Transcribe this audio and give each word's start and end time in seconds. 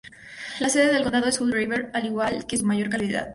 La 0.59 0.67
sede 0.67 0.91
del 0.91 1.03
condado 1.03 1.27
es 1.27 1.39
Hood 1.39 1.51
River, 1.53 1.91
al 1.93 2.07
igual 2.07 2.47
que 2.47 2.57
su 2.57 2.65
mayor 2.65 2.89
ciudad. 2.89 3.29